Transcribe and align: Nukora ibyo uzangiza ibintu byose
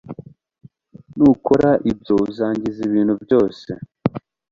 Nukora 1.17 1.69
ibyo 1.91 2.13
uzangiza 2.27 2.79
ibintu 2.89 3.13
byose 3.23 3.69